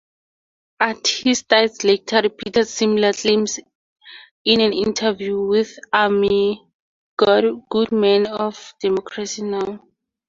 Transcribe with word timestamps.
Aristide 0.81 1.83
later 1.83 2.21
repeated 2.23 2.65
similar 2.67 3.13
claims, 3.13 3.59
in 4.43 4.59
an 4.59 4.73
interview 4.73 5.39
with 5.45 5.77
Amy 5.93 6.65
Goodman 7.17 8.25
of 8.25 8.73
Democracy 8.81 9.43
Now! 9.43 9.83